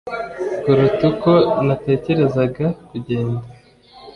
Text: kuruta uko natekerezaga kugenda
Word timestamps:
kuruta 0.61 1.01
uko 1.11 1.31
natekerezaga 1.65 2.65
kugenda 2.89 3.39